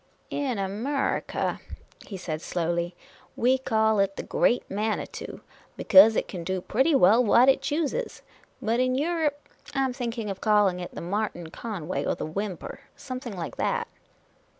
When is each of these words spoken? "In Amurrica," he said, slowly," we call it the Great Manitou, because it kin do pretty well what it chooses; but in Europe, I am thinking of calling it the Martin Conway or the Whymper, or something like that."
"In 0.31 0.57
Amurrica," 0.57 1.59
he 2.07 2.17
said, 2.17 2.41
slowly," 2.41 2.95
we 3.45 3.59
call 3.59 3.99
it 3.99 4.15
the 4.15 4.23
Great 4.23 4.63
Manitou, 4.67 5.41
because 5.77 6.15
it 6.15 6.27
kin 6.27 6.43
do 6.43 6.59
pretty 6.59 6.95
well 6.95 7.23
what 7.23 7.47
it 7.47 7.61
chooses; 7.61 8.23
but 8.63 8.79
in 8.79 8.95
Europe, 8.95 9.37
I 9.75 9.83
am 9.85 9.93
thinking 9.93 10.31
of 10.31 10.41
calling 10.41 10.79
it 10.79 10.95
the 10.95 11.01
Martin 11.01 11.51
Conway 11.51 12.03
or 12.03 12.15
the 12.15 12.25
Whymper, 12.25 12.79
or 12.81 12.89
something 12.95 13.37
like 13.37 13.57
that." 13.57 13.87